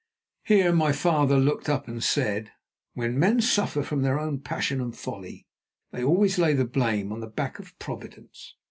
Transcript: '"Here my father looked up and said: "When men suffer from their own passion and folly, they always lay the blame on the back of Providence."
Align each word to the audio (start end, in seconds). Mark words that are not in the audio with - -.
'"Here 0.43 0.73
my 0.73 0.93
father 0.93 1.37
looked 1.37 1.69
up 1.69 1.87
and 1.87 2.03
said: 2.03 2.51
"When 2.95 3.19
men 3.19 3.39
suffer 3.39 3.83
from 3.83 4.01
their 4.01 4.19
own 4.19 4.39
passion 4.39 4.81
and 4.81 4.97
folly, 4.97 5.45
they 5.91 6.03
always 6.03 6.39
lay 6.39 6.55
the 6.55 6.65
blame 6.65 7.11
on 7.13 7.19
the 7.19 7.27
back 7.27 7.59
of 7.59 7.77
Providence." 7.77 8.55